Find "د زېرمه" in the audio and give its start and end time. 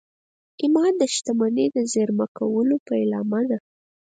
1.75-2.25